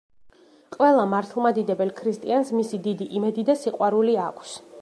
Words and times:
ყველა 0.75 1.03
მართლმადიდებელ 1.11 1.93
ქრისტიანს 2.01 2.51
მისი 2.61 2.83
დიდი 2.89 3.11
იმედი 3.21 3.49
და 3.51 3.61
სიყვარული 3.67 4.21
აქვს. 4.27 4.61